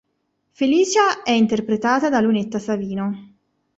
[0.53, 3.35] Felicia è interpretata da Lunetta Savino.